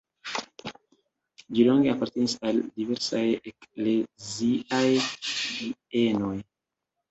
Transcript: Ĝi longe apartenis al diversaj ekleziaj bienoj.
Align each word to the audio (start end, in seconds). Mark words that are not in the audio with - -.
Ĝi 1.57 1.65
longe 1.67 1.91
apartenis 1.93 2.33
al 2.49 2.63
diversaj 2.81 3.23
ekleziaj 3.53 4.83
bienoj. 5.13 6.35